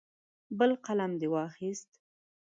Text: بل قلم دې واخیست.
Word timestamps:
بل 0.57 0.71
قلم 0.85 1.11
دې 1.19 1.27
واخیست. 1.33 1.89